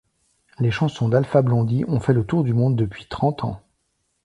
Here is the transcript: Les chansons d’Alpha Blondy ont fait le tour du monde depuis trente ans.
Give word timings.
Les 0.57 0.71
chansons 0.71 1.09
d’Alpha 1.09 1.43
Blondy 1.43 1.85
ont 1.87 1.99
fait 1.99 2.13
le 2.13 2.25
tour 2.25 2.43
du 2.43 2.55
monde 2.55 2.75
depuis 2.75 3.05
trente 3.05 3.43
ans. 3.43 3.61